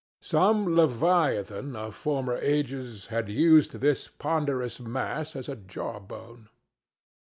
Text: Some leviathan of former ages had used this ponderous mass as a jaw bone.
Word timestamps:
Some 0.23 0.75
leviathan 0.75 1.75
of 1.75 1.93
former 1.93 2.35
ages 2.37 3.05
had 3.13 3.29
used 3.29 3.73
this 3.73 4.07
ponderous 4.07 4.79
mass 4.79 5.35
as 5.35 5.47
a 5.47 5.55
jaw 5.55 5.99
bone. 5.99 6.49